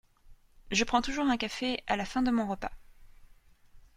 Je 0.71 0.83
prends 0.83 1.03
toujours 1.03 1.25
un 1.27 1.37
café 1.37 1.83
à 1.85 1.95
la 1.95 2.05
fin 2.05 2.23
de 2.23 2.31
mon 2.31 2.47
repas. 2.47 2.71